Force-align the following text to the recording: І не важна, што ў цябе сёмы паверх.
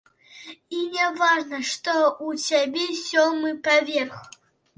І 0.75 0.77
не 0.95 1.05
важна, 1.19 1.59
што 1.73 1.95
ў 2.07 2.41
цябе 2.47 2.87
сёмы 3.03 3.53
паверх. 3.71 4.19